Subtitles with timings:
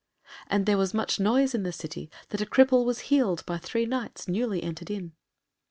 [0.47, 3.85] And there was much noise in the city that a cripple was healed by three
[3.85, 5.11] Knights newly entered in.